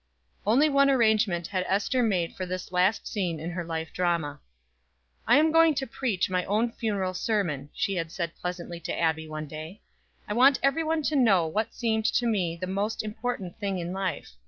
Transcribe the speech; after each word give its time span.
Only 0.47 0.67
one 0.67 0.89
arrangement 0.89 1.45
had 1.45 1.63
Ester 1.69 2.01
made 2.01 2.35
for 2.35 2.43
this 2.47 2.71
last 2.71 3.05
scene 3.05 3.39
in 3.39 3.51
her 3.51 3.63
life 3.63 3.93
drama. 3.93 4.41
"I 5.27 5.37
am 5.37 5.51
going 5.51 5.75
to 5.75 5.85
preach 5.85 6.27
my 6.27 6.43
own 6.45 6.71
funeral 6.71 7.13
sermon," 7.13 7.69
she 7.75 7.93
had 7.97 8.11
said 8.11 8.35
pleasantly 8.41 8.79
to 8.79 8.99
Abbie 8.99 9.27
one 9.29 9.45
day. 9.47 9.83
"I 10.27 10.33
want 10.33 10.57
every 10.63 10.83
one 10.83 11.03
to 11.03 11.15
know 11.15 11.45
what 11.45 11.75
seemed 11.75 12.05
to 12.13 12.25
me 12.25 12.55
the 12.59 12.65
most 12.65 13.03
important 13.03 13.59
thing 13.59 13.77
in 13.77 13.93
life. 13.93 14.29